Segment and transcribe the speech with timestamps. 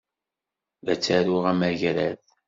[0.83, 2.21] La ttaruɣ amagrad.